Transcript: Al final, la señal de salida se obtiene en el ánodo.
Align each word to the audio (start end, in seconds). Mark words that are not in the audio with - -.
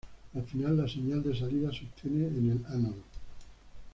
Al 0.33 0.43
final, 0.47 0.77
la 0.77 0.87
señal 0.87 1.21
de 1.21 1.35
salida 1.37 1.71
se 1.71 1.85
obtiene 1.85 2.25
en 2.25 2.49
el 2.49 2.65
ánodo. 2.73 3.03